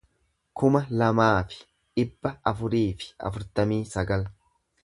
kuma 0.61 0.79
lamaa 1.01 1.35
fi 1.51 1.59
dhibba 1.61 2.33
afurii 2.55 2.87
fi 3.03 3.13
afurtamii 3.31 3.83
sagal 3.95 4.29